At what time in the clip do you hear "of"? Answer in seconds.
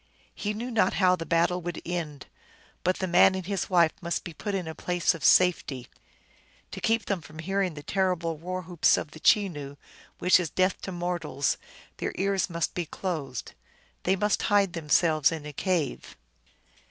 5.13-5.23, 8.97-9.11